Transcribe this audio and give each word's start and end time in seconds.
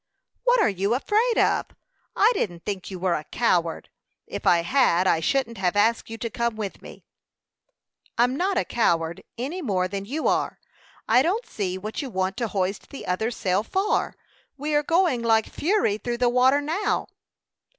"What 0.45 0.59
are 0.59 0.67
you 0.67 0.95
afraid 0.95 1.37
of? 1.37 1.67
I 2.15 2.31
didn't 2.33 2.65
think 2.65 2.89
you 2.89 2.97
were 2.97 3.13
a 3.13 3.23
coward. 3.25 3.87
If 4.25 4.47
I 4.47 4.63
had, 4.63 5.05
I 5.05 5.19
shouldn't 5.19 5.59
have 5.59 5.75
asked 5.75 6.09
you 6.09 6.17
to 6.17 6.29
come 6.31 6.55
with 6.55 6.81
me." 6.81 7.05
"I'm 8.17 8.35
not 8.35 8.57
a 8.57 8.65
coward, 8.65 9.23
any 9.37 9.61
more 9.61 9.87
than 9.87 10.05
you 10.05 10.27
are. 10.27 10.59
I 11.07 11.21
don't 11.21 11.45
see 11.45 11.77
what 11.77 12.01
you 12.01 12.09
want 12.09 12.35
to 12.37 12.47
hoist 12.47 12.89
the 12.89 13.05
other 13.05 13.29
sail 13.29 13.61
for; 13.61 14.15
we 14.57 14.73
are 14.73 14.81
going 14.81 15.21
like 15.21 15.45
fury 15.45 15.99
through 15.99 16.17
the 16.17 16.29
water 16.29 16.61
now." 16.61 17.05